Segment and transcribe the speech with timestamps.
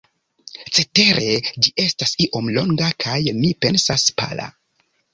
[0.77, 4.53] Cetere ĝi estas iom longa kaj, mi pensas, pala.